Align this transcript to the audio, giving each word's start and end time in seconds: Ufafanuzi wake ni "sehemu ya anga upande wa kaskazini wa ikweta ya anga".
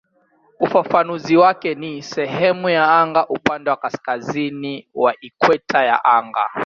Ufafanuzi 0.59 1.37
wake 1.37 1.75
ni 1.75 2.03
"sehemu 2.03 2.69
ya 2.69 2.93
anga 2.99 3.27
upande 3.27 3.69
wa 3.69 3.75
kaskazini 3.77 4.89
wa 4.93 5.15
ikweta 5.21 5.83
ya 5.85 6.05
anga". 6.05 6.49